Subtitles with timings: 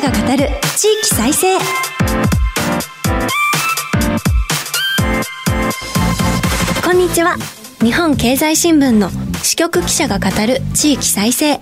[0.00, 1.58] 者が語る地域再生。
[6.84, 7.36] こんにちは。
[7.80, 9.10] 日本経済新聞の
[9.42, 11.60] 支局記者が語る地域再生。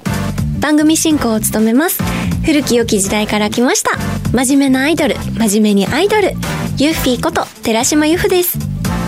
[0.60, 2.02] 番組進行を務めます。
[2.44, 3.92] 古き良き時代から来ました。
[4.32, 5.14] 真面目なアイドル。
[5.38, 6.32] 真面目にアイドル。
[6.76, 8.58] ユッフィーこと寺島由布です。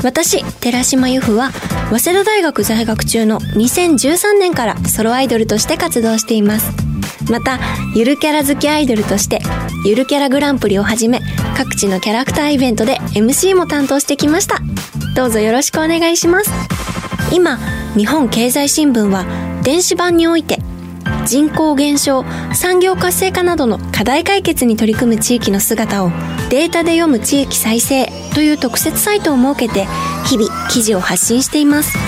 [0.03, 1.51] 私寺島由布は
[1.91, 6.88] 早稲田大学在学中の2013年からソロアイドルとして活動しています。
[7.31, 7.59] また
[7.95, 9.41] ゆるキャラ好きアイドルとして
[9.85, 11.21] ゆるキャラグランプリをはじめ
[11.57, 14.61] 各地のキャラクターイベントで MC も担当してきました。
[15.15, 16.51] どうぞよろしくお願いします。
[17.33, 17.59] 今
[17.97, 19.25] 日本経済新聞は
[19.63, 20.59] 電子版において
[21.27, 22.25] 人口減少
[22.55, 26.11] 産業活性化などの課題解決に取り組む地域の姿を
[26.49, 29.87] データで読む地域再生という特設サイトを設けて
[30.27, 31.99] 日々記事を発信しています。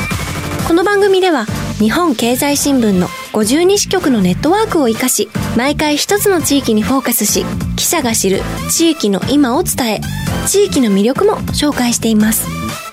[0.67, 1.47] この番組では
[1.81, 7.43] 日本経済新聞の52支局のネットワークを生かし毎回一つの地域にフォーカスし
[7.75, 10.01] 記者が知る地域の今を伝え
[10.47, 12.47] 地域の魅力も紹介しています。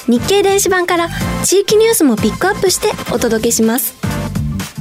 [0.07, 1.09] 日経電子版から
[1.43, 3.95] 地域ニュースもピックアップしてお届けします。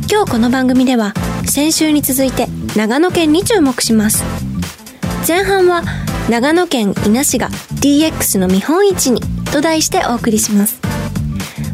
[0.09, 1.13] 今日この番組では
[1.45, 2.47] 先週に続いて
[2.77, 4.23] 長野県に注目します。
[5.27, 5.83] 前半は
[6.31, 7.49] 長野県伊那市が
[7.81, 9.21] DX の見本市に
[9.53, 10.86] と題してお送りします。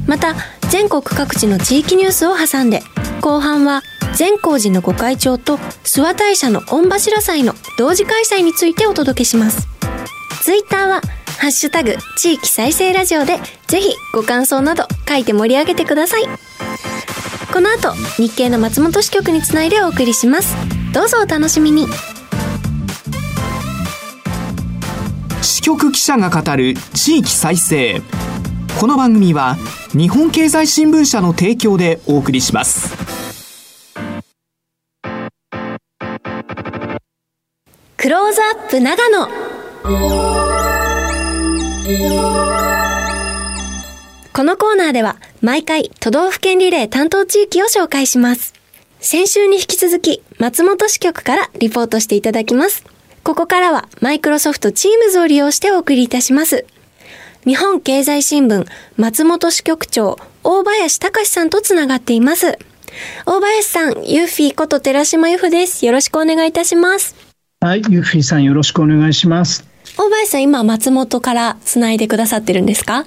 [0.06, 0.34] また
[0.70, 2.82] 全国各地の地域ニュースを挟んで
[3.20, 3.82] 後半は
[4.14, 9.68] 善光寺の御開帳と諏訪大社の御柱祭の同時開催についてお届けします。
[10.42, 11.00] ツイッターは
[11.38, 16.24] ハッシュタグ地域再生ラジオでぜひご感想など書いて盛り上げてください。
[17.52, 20.54] この後日経の松本支局につないでお送りします。
[20.92, 21.86] どうぞお楽しみに。
[25.42, 28.02] 支局記者が語る地域再生。
[28.80, 29.56] この番組は
[29.92, 32.96] 日本経済新聞社の提供でお送りします
[37.96, 39.28] クローズアップ長野
[44.32, 48.54] このコーナーでは毎回都道府県リレー担当地域を紹介します。
[48.98, 52.84] 先週に引き続き松本支局からリポートしていただきます。
[53.24, 56.64] ここからはマイクロソフト Teams を利用してお送りいたします。
[57.44, 58.66] 日本経済新聞
[58.96, 62.56] 松本支局長大林隆さんとつながっています。
[63.26, 65.84] 大林さん、ユーフィーこと寺島由布です。
[65.84, 67.16] よろしくお願いいたします。
[67.60, 69.66] はい、ユーフィーさんよろしくお願いします。
[69.98, 73.06] 大林さん、今松本からつないでくださってるんですか？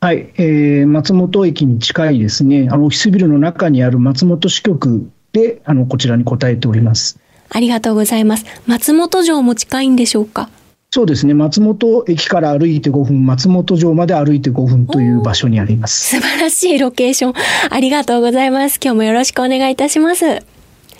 [0.00, 7.18] はい、えー、松本駅に近いですね、あのオフィスビルの中にある松本支局で、あのこちらに答えております。
[7.48, 8.44] ありがとうございます。
[8.68, 10.48] 松本城も近いんでしょうか？
[10.94, 16.16] そうですね、松本駅から歩いて5分、松本城まで歩いて5分という場所にあります。
[16.16, 17.34] 素晴らしいロケーション。
[17.70, 18.78] ありがとうございます。
[18.78, 20.26] 今日もよろしくお願いいたします。
[20.26, 20.42] よ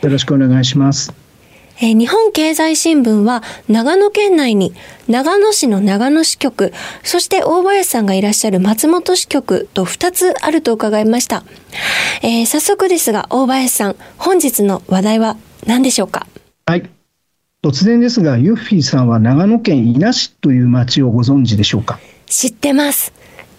[0.03, 1.13] ろしくお願いします。
[1.83, 4.73] えー日本経済新聞は長野県内に
[5.09, 6.73] 長野市の長野支局、
[7.03, 11.45] そして大林さんがいらっしゃる松本支局と2つあると伺いました。
[12.23, 15.37] えー早速ですが大林さん、本日の話題は
[15.67, 16.27] 何でしょうか？
[16.65, 16.89] はい。
[17.63, 22.01] 突然ですが、ユッフィーさんは長野県伊那市という町をご存知でしょうか？
[22.27, 23.13] 知ってます。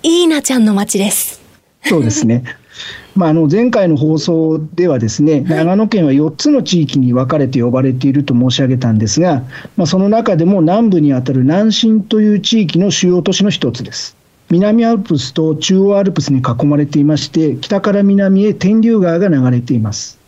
[0.03, 1.41] いいなちゃんの町です。
[1.85, 2.43] そうですね。
[3.15, 9.43] まあ、あの前回の放送ではですね、長野県は4つの地域に分かれて呼ばれていると申し上げたんですが、
[9.77, 14.17] まあ、その中でも南部にあたる南信という地域の主要都市の一つです。
[14.49, 20.19] 南アルプスと中央アルプスに囲まれていまして、北から南へ天竜川が流れています。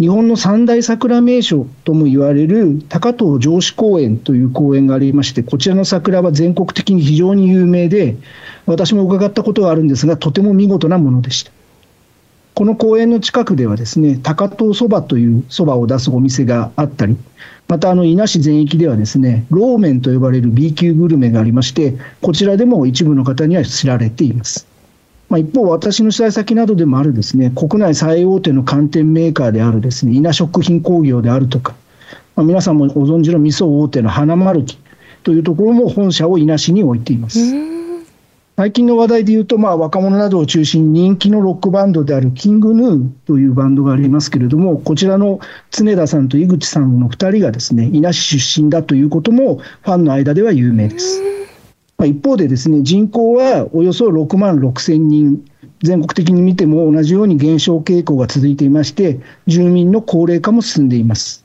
[0.00, 8.16] 日本の三大桜名所とも言われる高遠城址公園という公園がありまして、こちらの桜は全国的に非常に有名で、
[8.64, 11.50] 私も伺ったことがあるんですが、とても見事なものでした。
[12.54, 17.16] この公園の近くではですね、高遠そばというそばを出すお店があったり、
[17.66, 24.68] またあの伊那市全域ではですね、ローメンと呼ばれる B 級グルメがありまして、こちらでも一部の方には知られています。
[25.28, 31.74] まあ、一方、私の取材先などでもあるですね、国内最大手の寒天メーカーであるですね、伊那食品工業であるとか、
[32.34, 34.78] まあ、皆さんもご存知の味噌大手の花丸木
[35.24, 37.38] というところも本社を伊那市に置いています。
[38.56, 45.38] 最近の話題で言うと、まあ、若者などを中心に人気のロックバンドであるキングヌーというバンドがありますけれども、こちらの
[45.70, 51.22] 常田さんと井口さんの2人がですね、伊那市出身だということもファンの間では有名です。
[51.98, 55.44] まあ、一方でですね、人口はおよそ6万6千人、
[55.82, 59.18] 全国的に見ても同じように減少傾向が続いていまして、
[59.48, 61.44] 住民の高齢化も進んでいます。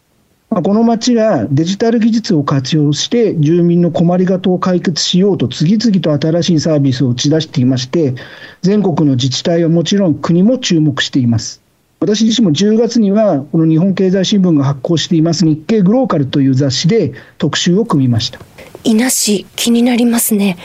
[0.51, 8.13] まあ、この町がデジタル技術を活用して住民の困りごとを解決しようと次々と新しいサービスを打ち出していまして
[8.61, 11.63] 全国の自治体はもちろん国も注目しています。
[11.99, 18.39] 私自身も10月には、この日本経済新聞が発行しています日経グローカルという雑誌で特集を組みました。
[18.83, 20.57] 伊那市、気になりますね。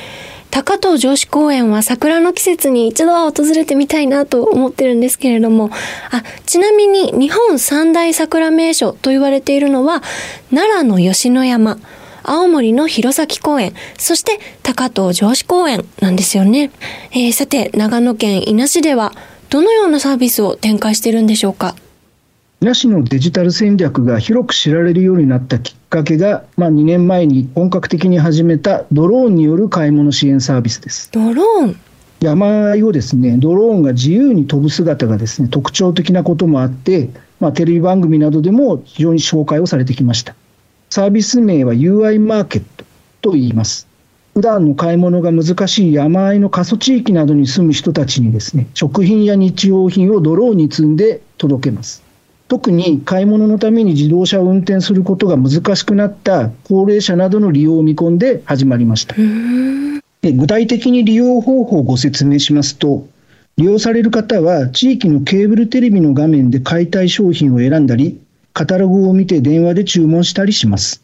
[0.50, 5.70] 高藤城址公園は桜の季節に一度は訪れてみたいなと思ってるんですけれども、
[6.10, 10.02] あ、ちなみに日本三大桜名所と言われているのは、
[10.50, 11.78] 奈良の吉野山、
[12.22, 16.70] 青森の弘前公園、そして高藤城址公園なんですよね。
[17.12, 19.12] えー、さて、長野県伊那市では、
[19.50, 21.76] どのようなサービスを展開してるんでしょうか？
[22.60, 31.08] なしのデジタル戦略が広く知られるようになったきっかけが、まあ、2年前に本格的に始めたドローンによる買い物支援サービスです。
[31.12, 31.76] ドローン？
[32.20, 40.34] 山あいをですね、ドローンが自由に飛ぶ姿がですね、特徴的なこともあって、まあ、テレビ番組などでも非常に紹介をされてきました。
[40.90, 42.84] サービス名は UI マーケット
[43.22, 43.86] と言います。
[44.34, 52.02] 普段の買い物が難しい山あいの過疎地域などに住む人たちにですね、食品や日用品をドローンに積んで届けます。
[52.48, 59.14] 特に買い物のために自動車を運転することが難しくなった高齢者などの利用を見込んで始まりました。
[60.22, 63.06] で具体的に利用方法をご説明しますと、
[63.56, 68.18] 利用される方は地域のケーブルテレビの画面で買いたい商品を選んだり、
[68.54, 71.02] カタログを見て電話で注文したりします。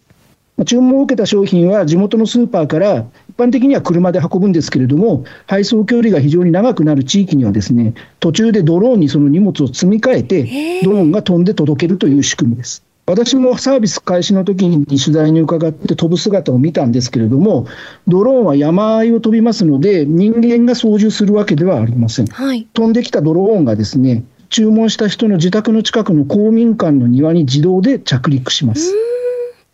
[0.65, 12.85] 注文を受けた商品は地元のスーパーから一般的には車で運ぶんですけれども、配送距離が非常に長くなる地域にはですね、途中でドローンにその荷物を積み替えて、ドローンが飛んで届けるという仕組みです。
[13.07, 17.67] 私もサービス開始の時に取材に伺って飛ぶ姿を見たんですけれども、
[18.07, 22.27] ドローンは山あいを飛びますので、人間が操縦するわけではありません。
[22.27, 28.95] はい、飛んできたドローンがですね、注文した人の自宅の近くの公民館の庭に自動で着陸します。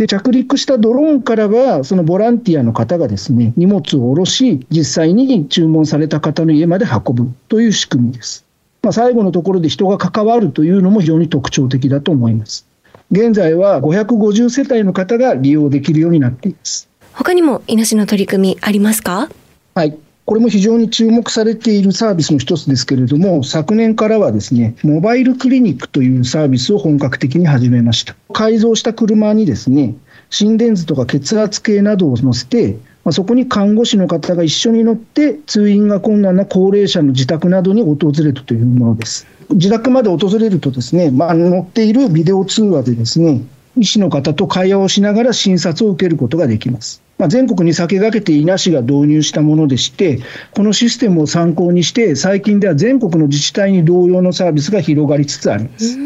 [0.00, 8.46] で、着陸したドローンからは、そのボランティアの方がですね、荷物を下ろし、実際に注文された方の家まで運ぶという仕組みです。
[8.82, 12.66] まあ、最後のところで人が関わるというのも非常に特徴的だと思います。
[13.10, 16.88] 現在は550世帯の方が利用できるようになっています。
[17.12, 19.28] 他にも、稲市の取り組みありますか？
[19.74, 19.98] はい。
[20.30, 28.14] これも非常に注目されているサービスの一つですけれども、昨年からはですね、モバイルクリニックというサービスを本格的に始めました。
[28.32, 29.96] 改造した車にですね、
[30.28, 39.26] 心電図とか血圧計などを載せて、まあ、そこに看護師の方が一緒に乗って、通院が困難な高齢者の自宅などに訪れるというものです。
[39.50, 43.42] 自宅まで訪れるとですね、まあ、乗っているビデオ通話でですね、
[43.76, 47.02] 医師の方と会話をしながら診察を受けることができます。
[47.20, 50.20] まあ、全国に先駆けて伊那市が導入したものでして、
[50.54, 55.98] このシステムを参考にして、最近では全国の自治体に同様のサービスが広がりつつあります。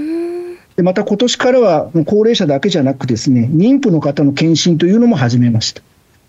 [0.75, 5.82] でまた今年からは高齢者だけじゃなくですね、妊婦の方の検診というのも始めました。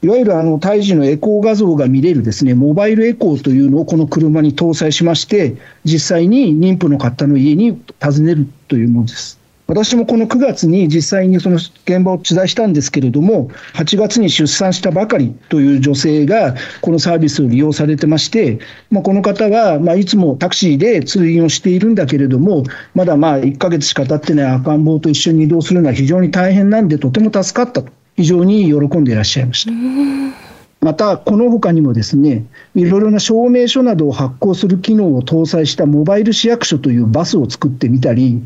[0.03, 9.39] いわゆるあの胎児のエコー画像が見れるですね、モバイルエコーというのをこの車に搭載しまして、実際に妊婦の方の家に訪ねるというものです。
[9.67, 18.59] 私もこの9月に実際にその現場を取材したんですけれども、8月に出産したばかりという女性が、このサービスを利用されてまして、
[18.91, 22.63] まあ、この方は、ま、いつもタクシーで通院をしているんだけれども、
[22.93, 30.54] まだまあ1ヶ月しか経ってない赤ん坊と一緒に移動するのは非常に大変なんで、とても助かったと、非常に喜んでいらっしゃいました。
[30.85, 32.45] また、この他にもですね、
[32.75, 38.43] いろいろな証明書などを発行する機能を搭載したモバイル市役所というバスを作ってみたり、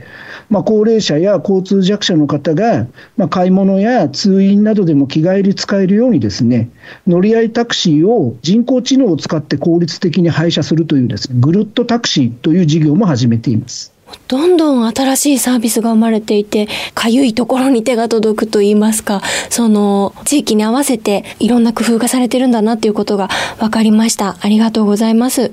[0.49, 2.87] まあ、高齢者や交通弱者の方が、
[3.17, 6.69] まあ、買い物や通院などでも気軽に使えるようにですね、
[7.05, 13.98] 乗り合いタクシーを人工知能を使って効率的に配車するというですね、ぐるっとタクシーという事業も始めています。
[14.27, 24.37] どんどん新しいサービスが生まれていて、かゆいところに手が届くと言いますか、その地域に合わせていろんな工夫がされてるんだなっていうことが分かりました。
[24.41, 25.51] ありがとうございます。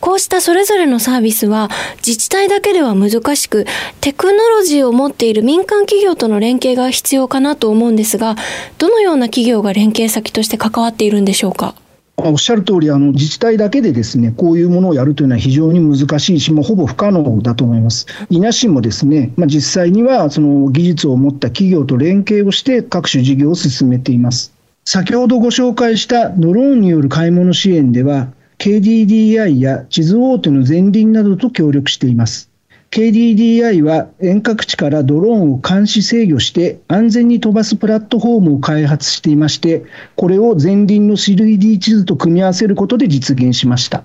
[0.00, 3.66] こうしたそれぞれのサービスは自治体だけでは難しく、
[4.00, 8.36] テクノロジーを持っている民間企業との連携が必要かなと思うんですが、
[8.78, 11.74] どのような企業が連携先として関わっているんでしょうか？
[12.18, 18.06] おっしゃる通り、あの自治体だけでですねこういうものをやるというのは非常に難しいし、もうほぼ不可能だと思います。
[18.30, 24.54] 伊那市もですね、まあ、実際にはその技術を持った企業と連携をして各種事業を進めています。
[24.84, 32.50] 先ほどご紹介したドローンによる買い物支援では、KDDI や地図大手の前輪などと協力しています。
[32.90, 44.04] KDDI は遠隔地からドローンを監視制御して安全に飛ばすプラットフォームを開発していまして、これを前輪の 3D 地図と組み合わせることで実現しました。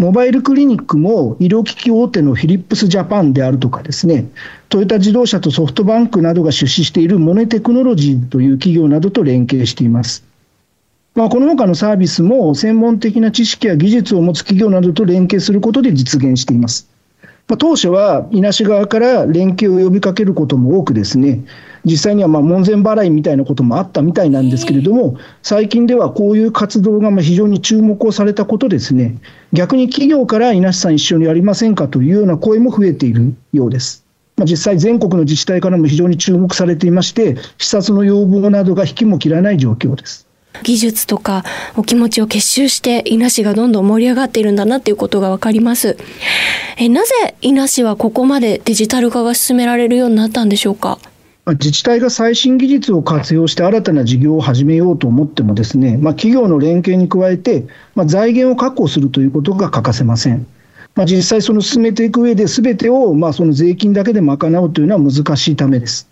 [0.00, 4.26] モバイルクリニックも医療機器大手のフィリップスジャパンであるとかですね、
[4.70, 10.24] トヨタ自動車とソフトバンクなどが出資しているモネテクノロジーという企業などと連携しています。
[11.14, 16.89] まあ、この他のサービスも専門的な知識や技術を持つ企業などと連携することで実現しています。
[17.50, 21.40] まあ、当初は伊那市側から連携を呼びかけることも多くですね、
[21.84, 29.16] 実際にはまあ門前払いみたいなこともあったみたいなんですけれども、最近ではこういう活動がまあ非常に注目をされたことですね、
[29.52, 34.04] 逆に企業から伊那市さん一緒にやりませんかというような声も増えているようです。
[34.36, 40.29] まあ、実際、全国の自治体からも非常に注目されていまして、視察の要望などが引きも切らない状況です。
[40.62, 41.44] 技術とか
[41.76, 45.96] お気持ちを結集して伊那市がどんどん盛り上がっているんだなっていうことがわかります。
[46.76, 50.98] えなぜ伊那市はここまでデジタル化が進められるようになったんでしょうか？
[51.46, 60.46] 自治体が最新技術を活用して新たな事業を始めようと思ってもですね、まあ、企業の連携に加えて、まあ、財源を確保するということが欠かせません。
[60.94, 66.08] まあ、実際、その進めていく上で、すべてをまあその税金だけで賄うというのは難しいためです。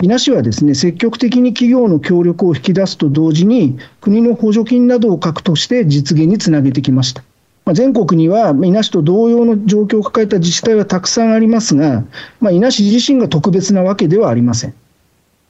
[0.00, 7.24] 伊那市はですね積極的に企業の協力を引き出すと同時に、国の補助金などを獲得して実現につなげてきました。
[7.64, 12.04] まあ、全国には伊那市と同様の状況を抱えた自治体はたくさんありますが、
[12.40, 14.74] まあ、伊那市自身が特別なわけではありません。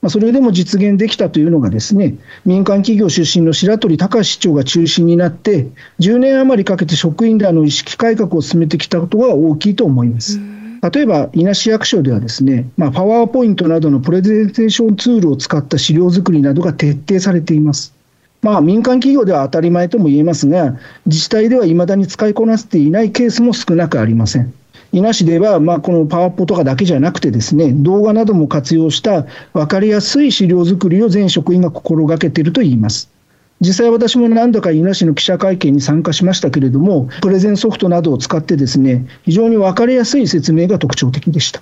[0.00, 2.14] まあ、それでも実現できたというのがですね、
[2.46, 5.68] 民間企業出身の白鳥隆市長が中心になって、
[6.00, 10.40] 10年余りかけて職員らの意識改革を進めてきたことが大きいと思います。
[10.80, 17.94] 例えば、伊那市役所ではですね、まあ、パワーポイントなどのプレゼンテーションツールを使った資料作りなどが徹底されています。
[18.42, 24.54] まあ、民間企業では当たり前とも言えますが、自治体ではいまだに使いこなせていないケースも少なくありません。
[24.92, 33.10] 伊那市では、まあ、このパワポとかだけじゃなくてですね、動画なども活用した分かりやすい資料作りを全職員が心がけているといいます。
[33.60, 41.60] 実際私も何度か伊那市の記者会見に参加しましたけれども、プレゼンソフトなどを使ってですね、非常に分かりやすい説明が特徴的でした。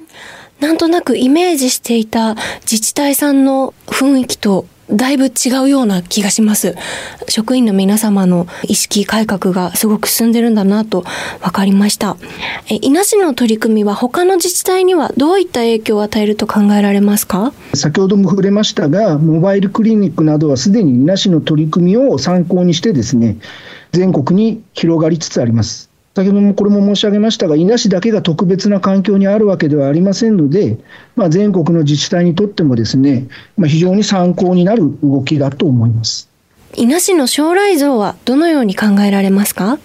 [0.61, 5.31] なんとなくイメージしていた自治体さんの雰囲気とだいぶ違
[5.65, 6.75] うような気がします。
[7.29, 11.05] 職員の皆様の意識改革がすごく進んでるんだなと
[11.43, 12.17] 分かりました。
[12.71, 17.53] え、伊那市の取り組みは他の自治体にはどういった影響を与えると考えられますか？
[17.75, 23.39] 先ほども触れましたが、モバイルクリニックなどはすでに伊那市の取り組みを参考にしてですね、
[23.93, 25.86] 全国に広がりつつあります。
[26.17, 30.79] 先ほどもこれも申し上げましたが、伊那市だけが特別な環境にあるわけではありませんので、
[31.15, 33.27] まあ、全国の自治体にとってもですね、
[33.59, 36.31] まあ、非常に参考になる動きだと思います。
[36.75, 39.79] 伊那市の将来像はどのように考えられますか？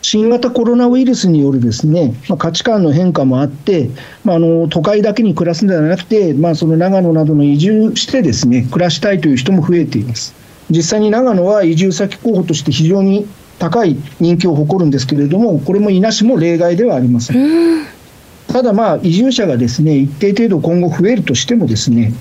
[0.00, 3.90] 新型コロナウイルスによるですね、まあ、価値観の変化もあって、
[4.24, 10.34] まあ、あの都会だけに暮らすのではなくて、まあ、その長野などの移住してですね暮らしたいという人も増えています。
[10.70, 17.86] 実際に長野は移住先候補として非常に高い人気を誇るんですけれども、これも伊那市も例外ではありません。
[18.48, 22.12] ただ、まあ、移住者がですね一定程度今後増えるとしてもですね、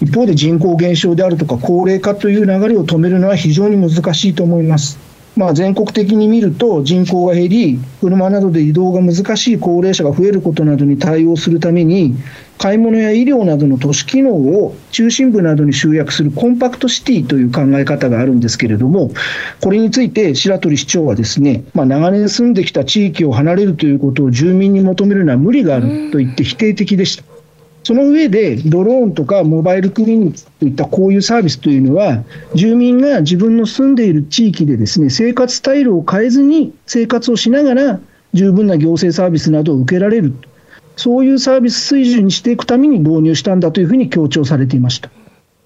[0.00, 4.98] 一方で人口減少であるとか高齢化という流れを止めるのは非常に難しいと思います。
[5.34, 12.14] まあ、全国的に見ると人口が減り、車などで移動が難しい高齢者が増えることなどに対応するために、
[12.58, 19.10] 買い物や医療などの都市機能を中心部などに集約するコンパクトシティという考え方があるんですけれども、
[19.60, 27.31] これについて白鳥市長はですね、まあ、長年住んできた地域を離れるということを住民に求めるのは無理があると言って否定的でした。
[27.84, 32.22] その上で、ドローンとかモバイルクリニックといったこういうサービスというのは、
[32.54, 38.00] 住民が自分の住んでいる地域でですね、生活スタイルを変えずに生活をしながら、
[38.34, 40.32] 十分な行政サービスなどを受けられる、
[40.96, 45.10] そういうサービス水準にしていくために導入したんだというふうに強調されていました。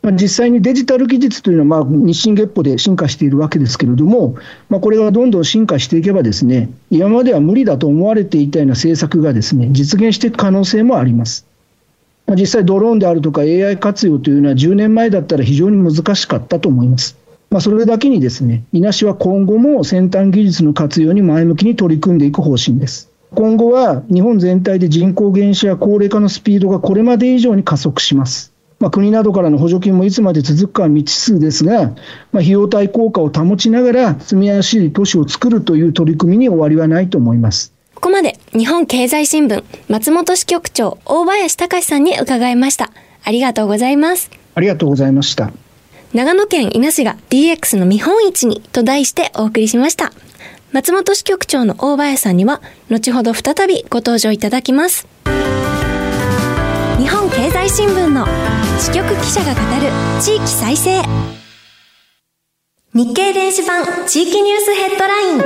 [0.03, 4.37] まあ、実際にデジタル技術というのは、まあ、日進月歩で進化しているわけですけれども、
[4.69, 11.46] まあ、これがどんどん進化していけばですね、今までは無理だと思われていたような政策がですね、実現していく可能性もあります。
[12.35, 17.17] 実際、ドローンであるとか AI 活用というのは10年前だったら非常に難しかったと思います。
[17.51, 23.11] まあ、それだけにですね、伊那市は今後も先端技術の活用に前向きに取り組んでいく方針です。
[23.35, 28.53] 今後は日本全体で人口減少や高齢化のスピードがこれまで以上に加速します。
[28.79, 37.76] まあ、国などからの補助金もいつまで続くかは未知数ですが、まあ、費用対効果を保ちながら住みやすい都市を作るという取り組みに終わりはないと思います。
[37.97, 42.93] ここまで日本経済新聞松本支局長大林隆さんに伺いました。
[43.25, 44.31] ありがとうございます。
[44.55, 45.51] ありがとうございました。
[46.13, 50.13] 長野県伊那市が DX の見本市にと題してお送りしました。
[50.73, 52.61] 松本支局長の大林さんには
[52.91, 55.09] 後ほど再びご登場いただきます。
[56.99, 58.27] 日本経済新聞の
[58.79, 61.03] 支局記者が語る地域再生。
[62.93, 65.41] 日経電子版地域ニュースヘッドライン。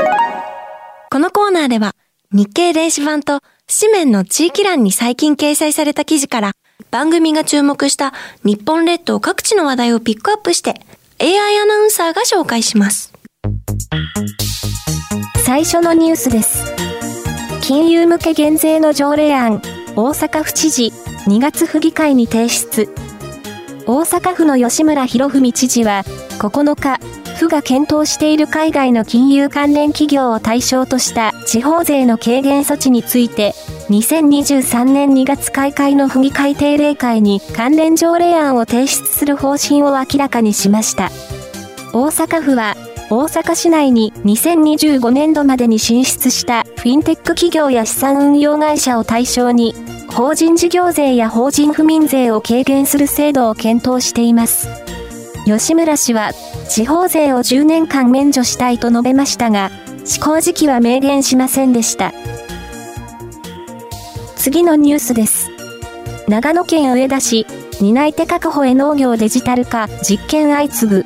[1.11, 1.95] このコーナーでは
[2.33, 6.53] 日経電子版と紙面の地域欄に最近掲載された記事から
[6.93, 8.13] 番組が注目した
[8.45, 10.81] 日本列島各地の話題をピックアップして
[11.19, 13.13] AI アナウンサーが紹介します。
[15.45, 16.73] 最初のニュースです。
[17.63, 19.61] 金融向け減税の条例案、
[19.97, 20.93] 大阪府知事、
[21.27, 22.89] 2月府議会に提出。
[23.87, 26.05] 大阪府の吉村博文知事は、
[26.39, 27.01] 9日、
[27.41, 33.55] 府が検討している海外の金融関連企業を対象とした地方税の軽減措置について、
[33.89, 41.11] 2023年2月開会の府議会定例会に関連条例案を提出する方針を明らかにしました。
[41.95, 42.77] 大阪府は、
[43.09, 49.75] 大阪市内に2025年度までに進出したフィンテック企業や資産運用会社を対象に、
[50.13, 54.80] 法人事業税や法人不民税を軽減する制度を検討しています。
[55.59, 56.33] 吉村氏は、
[56.69, 59.71] 地方税を10年間免除したいと述べましたが、
[60.05, 62.13] 施行時期は明言しませんでした。
[64.37, 65.51] 次のニュースです。
[66.29, 67.47] 長野県上田市、
[67.81, 71.05] 担い手確保へ農業デジタル化実験相次ぐ。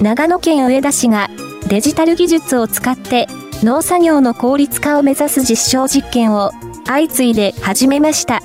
[0.00, 1.28] 長野県上田市が
[1.68, 3.26] デジタル技術を使って
[3.62, 6.52] 農作業の効率化を目指す実証実験を
[6.86, 8.40] 相次いで始めました。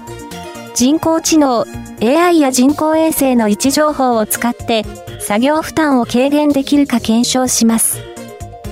[0.75, 1.65] 人工知能、
[2.01, 4.83] AI や人工衛星の位置情報を使って
[5.23, 8.01] 作業負担を軽減できるか検証します。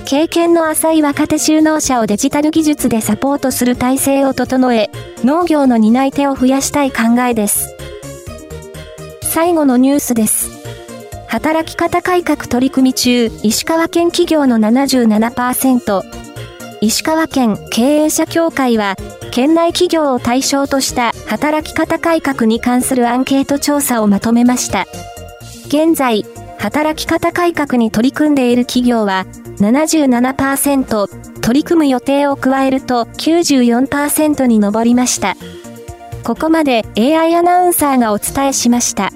[0.04, 4.90] 経験の浅い若手就農者をデジタル技術でサポートする体制を整え、
[5.24, 7.74] 農業の担い手を増やしたい考えです。
[9.22, 10.50] 最後のニュースです。
[11.26, 16.02] 働き方改革取り組み中、石川県企業の77%、
[16.82, 18.96] 石川県経営者協会は、
[19.30, 24.86] 県内企業を対象とした働き方改革に関するアンケート調査をまとめました。
[25.68, 26.26] 現在、
[26.62, 29.26] 働き方改革に取り組んでいる企業は
[29.56, 35.36] 77%、取り組む予定を加えると94%に上りました。
[36.22, 39.10] ここまで AI アナウンサーがお伝えしました。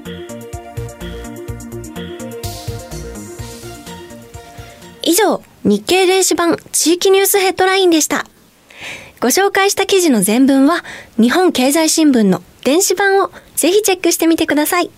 [5.05, 8.27] 以上、日経電子版地域ニュースヘッドラインでした。
[9.21, 10.83] ご紹介した記事の全文は、
[11.17, 14.91] 日本経済新聞の電子版をぜひチェックしてみてください。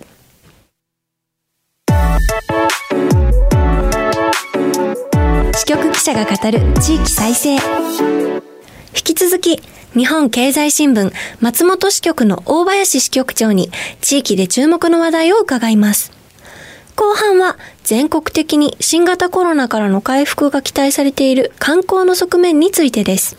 [5.54, 7.54] 支局記者が語る地域再生。
[7.54, 7.60] 引
[8.92, 9.60] き続き、
[9.94, 16.12] 日本経済新聞松本支局の大林支局長に地域で注目の話題を伺います。
[16.96, 23.36] 後半は全国的に新型コロナからの回復が期待されている観光の側面についてです。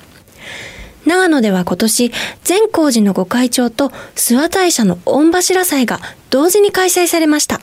[1.05, 2.11] 長野では今年、
[2.43, 7.59] 善光寺の御開帳と諏訪大社の御柱祭が同時に開催されました。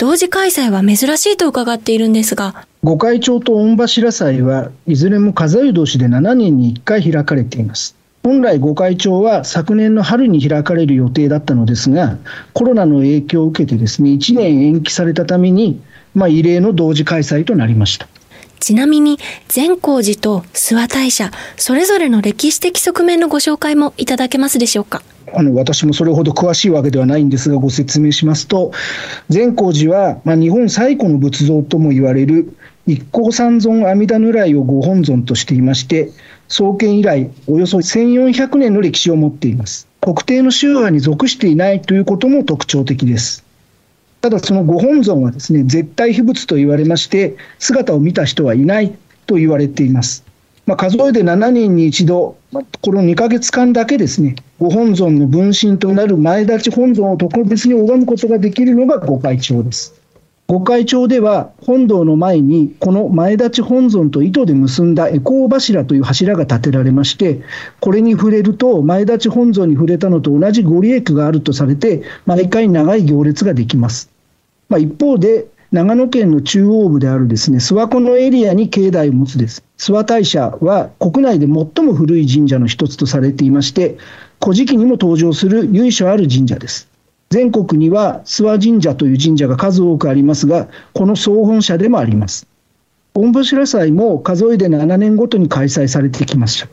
[0.00, 2.66] 同時開催は珍しいと伺っているんですが。
[2.82, 7.94] 御開帳と御柱祭はいずれも数え年で7年に1回開かれています。
[8.24, 12.16] 本来、御開帳は昨年の春に開かれる予定だったのですが、
[12.54, 15.82] コロナの影響を受けてですね、1年延期されたために、
[16.14, 18.08] まあ、異例の同時開催となりました。
[18.58, 25.02] ちなみに、善光寺と諏訪大社、それぞれの歴史的側面のご紹介もいただけますでしょうか。
[25.34, 28.72] あの私もそれほど詳しいわけではないんですが、ご説明しますと、
[29.28, 32.54] 善光寺は、まあ、日本最古の仏像とも言われる
[32.86, 36.10] 一向三尊阿弥陀如来をご本尊としていまして、
[36.48, 39.86] 創建以来、およそ1400年の歴史を持っています。
[40.00, 43.44] 特定の宗派に属していないということも特徴的です。
[44.20, 48.92] ただ、そのご本尊はですね、絶対秘仏と言われまして、姿を見た人はいない
[49.26, 50.24] と言われています。
[50.70, 60.00] まあ、数えで7年に一度、まあ、この2か月間だけですね、ご本尊の分身となる前立ち本尊を特別に拝むことができるのが御開帳です。
[60.46, 67.40] 御開帳では、本堂の前に、この前立ち本尊と糸で結んだエコー柱という柱が建てられまして、
[67.80, 74.08] これに触れると、前立ち本尊に触れたのと同じご利益があるとされて、毎回長い行列ができます。
[74.68, 79.62] まあ、一方で、長野県の中央部であるですね、諏訪湖のエリアに境内を持つです。
[79.78, 83.96] 諏訪大社は国内で最も古い神社の一つとされていまして、
[84.42, 86.88] 古事記にも登場する由緒ある神社です。
[87.30, 92.48] 全国には諏訪神社という神社が数多くありますが、この総本社でもあります。
[93.14, 96.68] 御柱祭も数えで7年ごとに開催されてきました。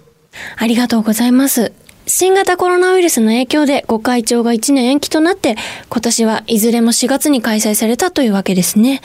[0.55, 1.71] ありがとうございます。
[2.09, 5.57] 新型コロナウイルスの影響でご会長が1年延期となって、
[5.89, 9.01] 今年はいずれも4月に開催されたというわけですね。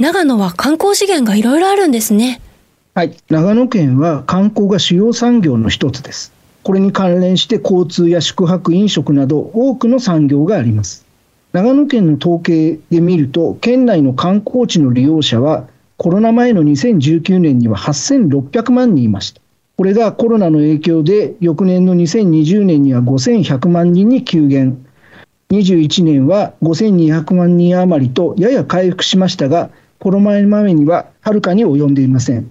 [0.00, 2.40] 長野は観光資源がいろいろあるんですね。
[2.94, 3.16] はい。
[3.30, 6.32] 長野県は観光が主要産業の一つです。
[6.64, 11.06] これに関連して交通や宿泊、飲食など多くの産業があります。
[11.52, 19.40] 長野県の統計で見ると、県内の観光地の利用者は、コロナ前の2019年には8600万人いました。
[19.76, 24.86] これがコロナの影響で、翌年の2020年には5100万人に急減。
[25.50, 32.50] 21年は5200万人余りとやや回復しましたが、コロナ前にははるかに及んでいません。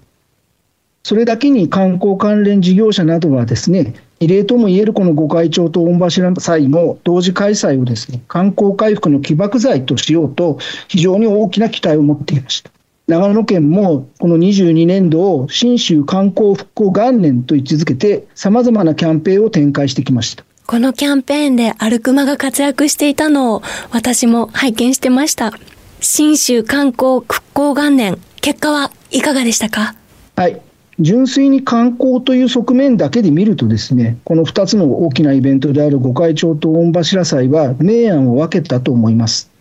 [1.03, 12.74] それだけに観光関連事業者などはですね、異例ともいえるこの御開帳と御柱祭の同時開催をですね、観光回復の起爆剤としようと、非常に大きな期待を持っていました。
[13.07, 20.43] 長野県もこの22年度を信州観光復興元年と位置づけて、様々なキャンペーンを展開してきました。
[20.65, 25.53] このキャンペーンでアルクマが活躍していたのを私も拝見してました。
[26.01, 29.93] 信州観光復興元年、結果はいかがでしたか？
[30.35, 30.59] はい。
[30.99, 39.51] 純粋に観光という側面だけで見るとですね、この2つの大きなイベントである御開帳と御柱祭は明暗を分けたと思います。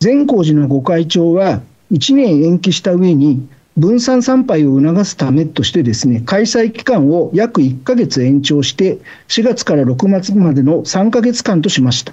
[0.00, 1.60] 善光寺の御開帳は
[1.90, 8.98] 1年延期した上に分散参拝を促すためとしてですね、開催期間を約1ヶ月延長して
[9.28, 12.12] 4月から6月までの3ヶ月間としました。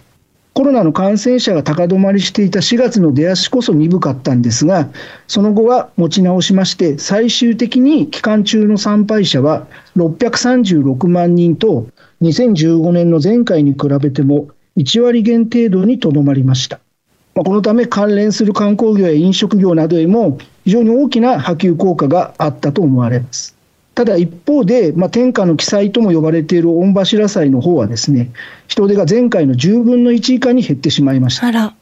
[0.54, 4.90] コロナの感染者が高止まりしていた4月の出足こそ鈍かったんですが、
[5.28, 11.88] その後は持ち直しまして、最終的に期間中の参拝者は636万人と、
[12.24, 16.80] 2015年の前回に比べても1割減程度にとどまりました。
[17.44, 23.56] このため関連する観光業や飲食業などへも非常に大きな波及効果があったと思われます。
[23.98, 28.30] ただ一方で、まあ、天下の記載とも呼ばれている御柱祭の方はですね、
[28.68, 31.48] 人手が前回の10分の1以下に減ってしまいました。
[31.48, 31.74] あら。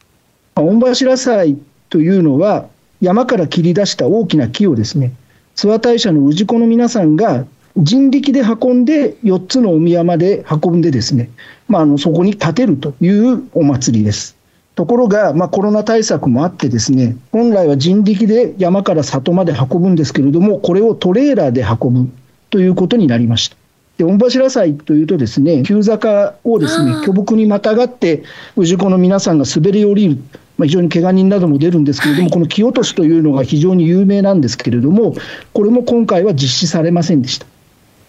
[0.55, 1.57] 御柱祭
[1.89, 2.67] というのは、
[3.01, 5.11] 山から切り出した大きな木をですね、
[5.57, 11.29] 諏訪大社の氏子の皆さんが人力で運んで、4つのお宮まで運んでですね、
[11.67, 14.34] まあ、あのそこに建てるというお祭りです。
[14.75, 22.09] ところが、まあ、コロナ対策もあってですね、本来は人力で山から里まで運ぶんですけれども、これをトレーラーで運ぶ
[22.49, 23.55] ということになりました。
[23.97, 28.23] で御柱祭というとですね、急坂をですね、巨木にまたがって、
[28.57, 30.17] 氏子の皆さんが滑り降りる。
[30.57, 35.15] まあ、非常に怪我人なども出るんですけれども、この木落としというのが非常に有名なんですけれども、
[35.53, 37.45] これも今回は実施されませんでした。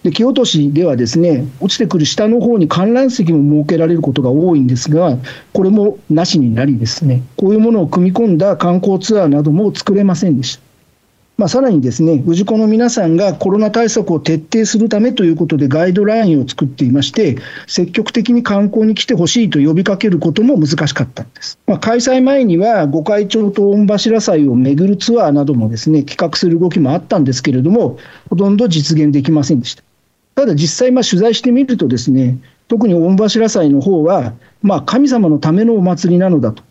[0.07, 5.19] で木落としではですね落ちてくる下の方に観覧席も設けられることが多いんですが
[5.53, 10.67] これもなしになりですねこういうものを組み込んだ観光ツアーなども作れませんでした。
[11.37, 21.59] まあ、さらにですね、氏子の皆さんがコロナ対策を徹底するためということでガイドラインを作っていまして、積極的に観光に来てほしいと呼びかけることも難しかったんです。
[21.67, 27.99] まあ、開催前には、御開帳と御柱祭を巡るツアーなどもですね、企画する動きもあったんですけれども、
[28.31, 29.86] ほとんど実現できませんでした。
[30.37, 32.37] ただ実際、取材してみるとですね、
[32.69, 36.63] 特に御柱祭の方は、まあ、神様のためのお祭りなのだと。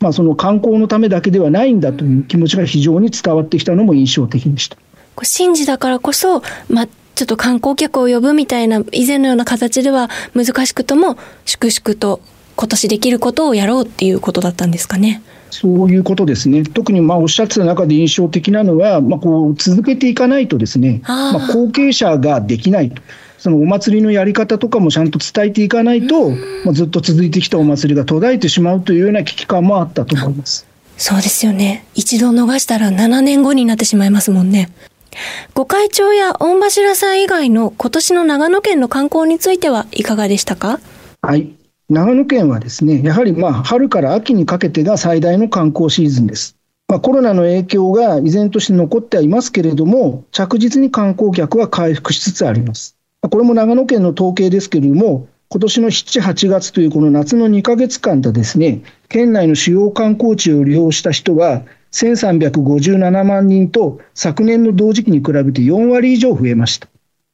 [0.00, 4.76] まあ、その観光のためだけではないんだという気持ちが非常に伝わってきたのも印象的でした。
[5.16, 12.20] 神事だからこそ、まあ、ちょっと観光客を呼ぶみたいな以前のような形では難しくとも粛々と
[12.56, 15.22] 今年できることをやろうっていうことだったんですかね。
[15.50, 16.62] そういうことですね。
[16.62, 23.02] 特にまあおっしゃってた中で印象的なのは、まあ、こう続けていかないとですね、まあ、後継者ができないと。
[23.38, 26.36] そのお祭りのやり方とかもちゃんと伝えていかないと、ま
[26.70, 30.66] あ、ずっと続いてきたお祭りが途絶えてしまうというような危機感もあったと思います。
[30.98, 31.86] そうですよね。
[31.94, 34.68] 一度逃したら7年後になってしまいますもんね。
[35.54, 40.78] 御開帳や御柱祭以外の今年の長野県の観光についてはいかがでしたか？
[41.22, 41.48] はい。
[41.90, 46.56] 長野県はですね、やはりまあ春から秋にかけてが最大の観光シーズンです。
[46.86, 52.96] まあ、コロナの影響が依然として残ってはいますけれども、着実に観光客は回復しつつあります。
[53.20, 66.86] これも長野県の統計ですけれども、今年の7、8月というこの夏の2か月間でですね、県内の主要観光地を利用した人は1357万人と昨年の同時期に比べて4割以上増えました。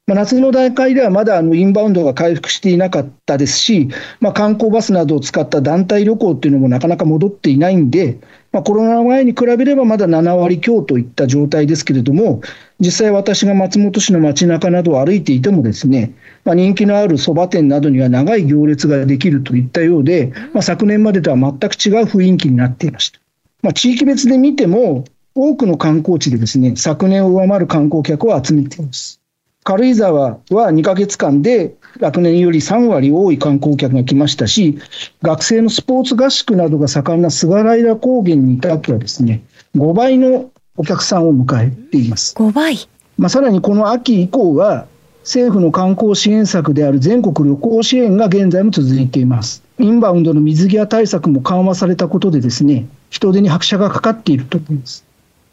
[0.06, 3.88] まあ、夏の段階ではまだあのインバウンドが回復していなかったですし、
[4.20, 8.20] まあ、観光バスなどを使った団体旅行っていうのもなかなか戻っていないんで、
[8.52, 12.40] まあ、コロナ前に比べればまだ7割強といった状態ですけれども、
[12.78, 16.14] 実際私が松本市の街中などを歩いていてもですね、
[16.44, 23.18] まあ、人気のあるそば店などには長い行列ができるといったようで、まあ、昨年までとは全く違う雰囲気になっていました。
[23.62, 29.20] まあ、地域別で見ても、多くの観光地でですね、昨年を上回る観光客を集めています。
[29.66, 34.78] 軽井沢は2ヶ月間で学年より3割多い観光客が来ましたし、
[35.22, 39.42] 学生のスポーツ合宿などが盛んな菅平高原に至ってはですね、
[39.74, 42.36] 5倍のお客さんを迎えています。
[42.36, 42.76] 5倍
[43.18, 44.86] まあ、さらにこの秋以降は、
[45.22, 49.64] 政府の観光支援策である全国旅行支援が現在も続いています。
[49.80, 55.05] インバウンドの水際対策も緩和されたことでですね、人手に拍車がかかっていると思います。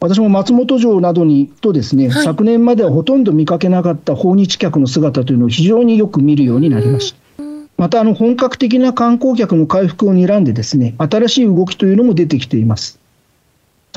[0.04, 7.44] 私も松本城などに行くとですね、はい、昨年まではほとんど見かけなかった訪日客の姿というのを非常によく見るようになりました。
[7.78, 13.00] またあの本格的な観光客の回復を睨んでですね、新しい動きというのも出てきています。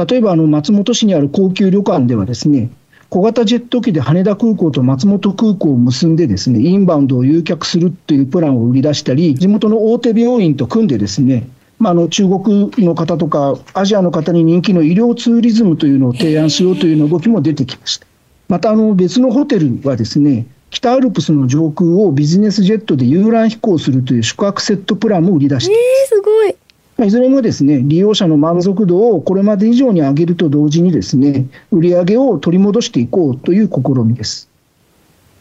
[0.08, 2.70] 例えばあの松本市にある高級旅館ではですね、
[3.10, 18.06] 小型ジェット機で羽田空港と松本空港を結んでですね、インバウンドを誘客するというプランを売り出したり、地元の大手病院と組んでですね、まあ、あの中国の方とか、アジアの方に人気の医療ツーリズムというのを提案しようという動きも出てきました。
[18.48, 26.14] またあの別のホテルはですね、北アルプスの上空をビジネスジェットで遊覧飛行するという宿泊セットプランも売り出しています。
[26.14, 26.56] えー、すごい
[27.06, 34.48] いずれもですね、利用者の満足度をこれまで以上に上げると同時にですね、売り上げを取り戻していこうという試みです。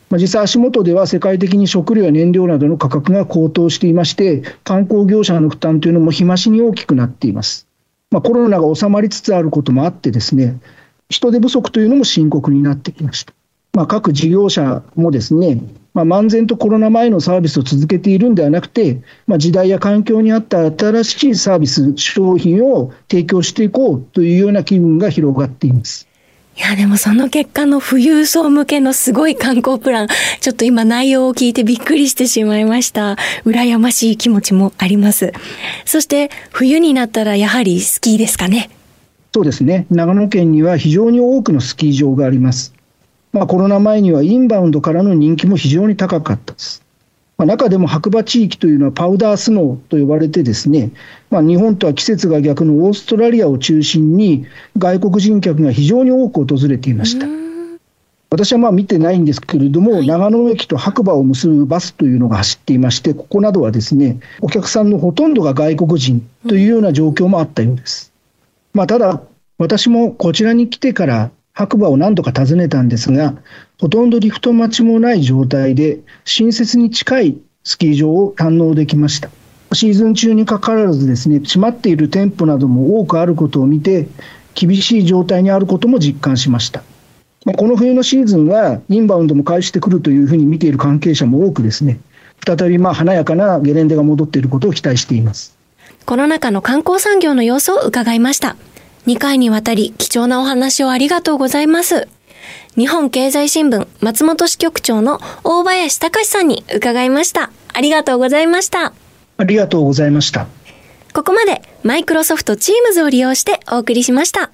[0.09, 7.67] まあ、実際足元では世界的に食料や燃料などの価格が高騰していまして、観光業者の負担というのも日増しに大きくなっています。
[8.11, 10.59] まあ、コロナが収まりつつあることもあってですね、
[11.09, 13.33] 人手不足というのも深刻になってきました。
[13.73, 15.61] まあ、各事業者もですね、
[15.93, 26.04] まあ、漫然とコロナ前のサービスを続けているんではなくて、まあ、時代や環境に合った新しいサービス、商品を提供していこうというような機運が広がっています。
[26.57, 30.07] いや、でもその結果の富裕層向けのすごい観光プラン、
[30.39, 33.17] ちょっと今内容を聞いてびっくりしてしまいました。
[33.45, 35.33] 羨ましい気持ちもあります。
[35.83, 38.69] そして冬になったらやはりスキーですかね。
[39.33, 39.85] そうですね。
[39.89, 42.73] 長野県には非常に多くのスキー場があります。
[43.33, 46.84] まあ、コロナ前にはインバウンドからの人気も非常に高かったです。
[47.37, 50.91] まあ、中でも白馬地域というのはパウダースノーと呼ばれてですね、
[51.29, 54.45] まあ、日本とは季節が逆のオーストラリアを中心に
[54.77, 57.27] 外国人客が非常に多く訪れていました。
[58.29, 68.11] 私はまあ見てないんですけれども、長野駅と白馬を結ぶバスというのが走っていまして、ここなどはですね、お客さんのほとんどが外国人というような状況もあったようです。
[68.73, 69.21] まあ、ただ、
[69.57, 73.33] 私もこちらに来てから白馬を何度か訪ねたんですが、
[73.79, 79.29] ほとんどリフト待ちもない状態で、新設に近いスキー場を堪能できました。
[79.71, 84.07] シーズン中にかかわらずですね、閉まっている店舗なども多くあることを見て、
[84.53, 86.83] 厳しい状態にあることも実感しました。
[87.45, 91.99] この冬のシーズンは、インバウンドも返してくるというふうに見ている関係者も多くですね、
[92.45, 95.55] 再びまあ華やかなゲレンデが戻っていることを期待しています。
[96.05, 98.57] コロナ禍の観光産業の様子を伺いました。
[99.07, 102.07] 2回にわたり貴重なお話をありがとうございます。
[102.75, 107.51] 日本経済新聞松本支局長の大林隆さんに伺いました。
[107.73, 108.93] ありがとうございました。
[109.37, 110.47] ありがとうございました。
[111.13, 114.51] ここまでマイクロソフト Teams を利用してお送りしました。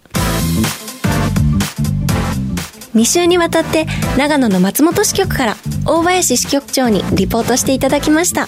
[2.94, 3.86] 2週にわたって
[4.18, 8.48] 長野の松本支局から大林支局長にリポートしていただきました。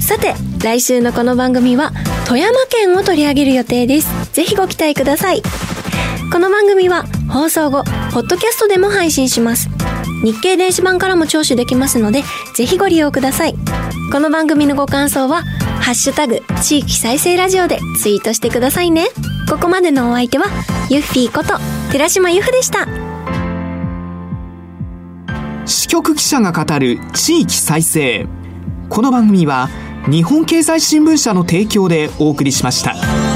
[0.00, 1.92] さて、来週のこの番組は
[2.26, 4.08] 富山県を取り上げる予定です。
[4.32, 5.42] ぜひご期待ください。
[6.32, 9.68] この番組は放送後、ポッドキャストでも配信します。
[10.22, 12.22] 日経電子版からも聴取できますので、
[12.54, 13.54] ぜひご利用ください。
[14.12, 15.42] この番組のご感想は、
[15.80, 19.08] ハッシュタグ、地域再生ラジオでツイートしてくださいね。
[19.48, 20.46] ここまでのお相手は、
[20.88, 21.58] ゆっフィーこと、
[21.90, 22.86] 寺島由布でした。
[25.66, 28.26] 支局記者が語る地域再生。
[28.90, 29.68] この番組は、
[30.10, 33.29] 日本経済新聞社の提供でお送りしました。